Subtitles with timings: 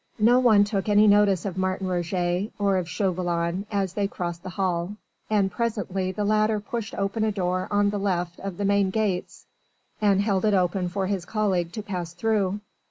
[0.17, 4.49] No one took any notice of Martin Roget or of Chauvelin as they crossed the
[4.49, 4.95] hall,
[5.29, 9.45] and presently the latter pushed open a door on the left of the main gates
[10.01, 12.61] and held it open for his colleague to pass through.